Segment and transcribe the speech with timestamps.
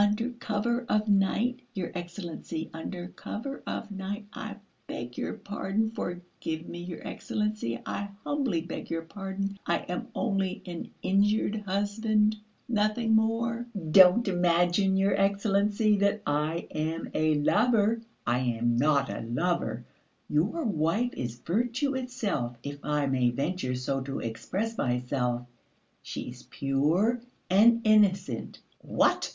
[0.00, 4.26] "Under cover of night, your Excellency, under cover of night....
[4.32, 4.54] I
[4.86, 5.90] beg your pardon!
[5.90, 7.80] Forgive me, your Excellency!
[7.84, 9.58] I humbly beg your pardon!
[9.66, 12.36] I am only an injured husband,
[12.68, 13.66] nothing more!
[13.90, 18.00] Don't imagine, your Excellency, that I am a lover!
[18.24, 19.84] I am not a lover!
[20.28, 25.44] Your wife is virtue itself, if I may venture so to express myself.
[26.04, 27.20] She is pure
[27.50, 29.04] and innocent!" "What,